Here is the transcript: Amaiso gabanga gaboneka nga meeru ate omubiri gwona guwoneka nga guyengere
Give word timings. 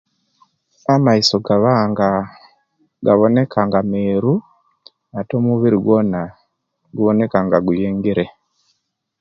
Amaiso 0.93 1.35
gabanga 1.47 2.09
gaboneka 3.05 3.59
nga 3.67 3.79
meeru 3.91 4.33
ate 5.19 5.31
omubiri 5.39 5.77
gwona 5.85 6.21
guwoneka 6.95 7.37
nga 7.45 7.57
guyengere 7.65 8.25